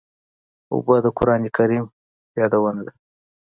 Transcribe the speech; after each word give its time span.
اوبه 0.73 0.95
د 1.05 1.07
قرآن 1.17 1.41
کریم 1.57 1.85
یادونه 2.39 2.81
ده. 2.85 2.91